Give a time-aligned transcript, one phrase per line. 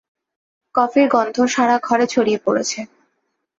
[0.75, 2.79] কফির গন্ধ সারা ঘরে ছড়িয়ে পড়েছে।